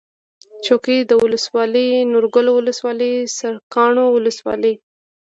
[0.63, 4.73] څوکۍ ولسوالي نورګل ولسوالي سرکاڼو ولسوالي